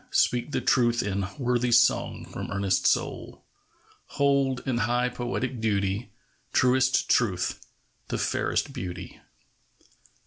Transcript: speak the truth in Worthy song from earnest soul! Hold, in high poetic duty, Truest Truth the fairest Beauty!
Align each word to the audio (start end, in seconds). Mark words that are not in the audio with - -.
speak 0.09 0.51
the 0.51 0.59
truth 0.61 1.03
in 1.03 1.27
Worthy 1.37 1.71
song 1.71 2.25
from 2.25 2.49
earnest 2.49 2.87
soul! 2.87 3.43
Hold, 4.17 4.63
in 4.65 4.79
high 4.79 5.09
poetic 5.09 5.59
duty, 5.61 6.09
Truest 6.53 7.07
Truth 7.07 7.63
the 8.07 8.17
fairest 8.17 8.73
Beauty! 8.73 9.19